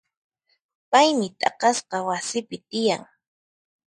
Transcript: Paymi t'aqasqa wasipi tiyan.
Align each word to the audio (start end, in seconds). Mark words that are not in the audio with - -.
Paymi 0.91 1.27
t'aqasqa 1.39 1.97
wasipi 2.07 2.57
tiyan. 2.69 3.03